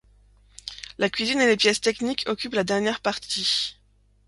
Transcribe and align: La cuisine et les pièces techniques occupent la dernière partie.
La 0.97 1.11
cuisine 1.11 1.41
et 1.41 1.45
les 1.45 1.55
pièces 1.55 1.79
techniques 1.79 2.23
occupent 2.25 2.55
la 2.55 2.63
dernière 2.63 3.01
partie. 3.01 3.77